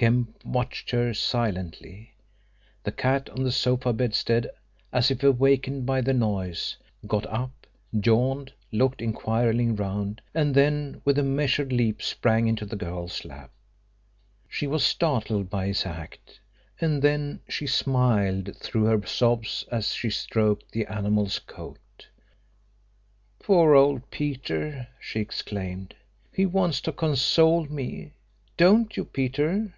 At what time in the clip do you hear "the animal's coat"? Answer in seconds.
20.72-22.06